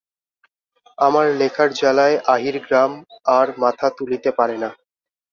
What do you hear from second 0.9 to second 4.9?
আমার লেখার জ্বালায় আহিরগ্রাম আর মাথা তুলিতে পারে না।